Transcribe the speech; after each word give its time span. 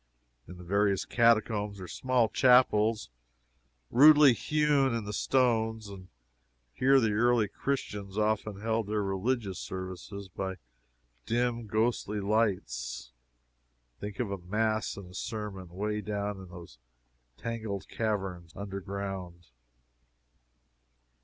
In 0.47 0.57
the 0.57 0.63
various 0.63 1.05
catacombs 1.05 1.79
are 1.79 1.87
small 1.87 2.27
chapels 2.27 3.11
rudely 3.91 4.33
hewn 4.33 4.95
in 4.95 5.03
the 5.05 5.13
stones, 5.13 5.89
and 5.89 6.07
here 6.73 6.99
the 6.99 7.11
early 7.11 7.47
Christians 7.47 8.17
often 8.17 8.61
held 8.61 8.87
their 8.87 9.03
religious 9.03 9.59
services 9.59 10.27
by 10.27 10.55
dim, 11.27 11.67
ghostly 11.67 12.19
lights. 12.19 13.11
Think 13.99 14.19
of 14.19 14.43
mass 14.49 14.97
and 14.97 15.11
a 15.11 15.13
sermon 15.13 15.69
away 15.69 16.01
down 16.01 16.37
in 16.37 16.49
those 16.49 16.79
tangled 17.37 17.87
caverns 17.87 18.55
under 18.55 18.79
ground! 18.81 19.49